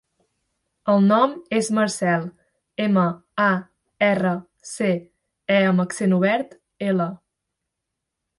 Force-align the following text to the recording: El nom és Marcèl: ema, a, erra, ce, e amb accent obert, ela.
El 0.93 1.01
nom 1.09 1.33
és 1.57 1.67
Marcèl: 1.79 2.25
ema, 2.85 3.03
a, 3.49 3.51
erra, 4.09 4.33
ce, 4.71 4.89
e 5.59 5.59
amb 5.75 5.85
accent 5.85 6.17
obert, 6.19 6.59
ela. 6.89 7.09